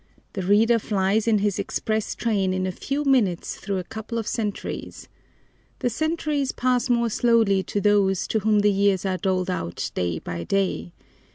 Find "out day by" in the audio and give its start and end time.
9.51-10.43